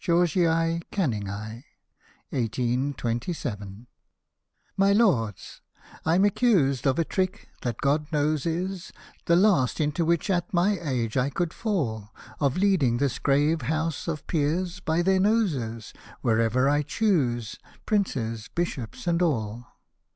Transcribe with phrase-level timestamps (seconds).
[0.00, 0.42] Georgii
[0.90, 1.62] Canningii.
[2.30, 3.86] 1827.
[4.76, 5.62] My Lords,
[6.04, 8.90] I'm accused of a trick that, God knows, is
[9.26, 14.08] The last into which, at my age, I could fall— Of leading this grave House
[14.08, 15.92] of Peers, by their noses,
[16.22, 17.56] Wherever I choose,
[17.86, 19.64] princes, bishops, and all.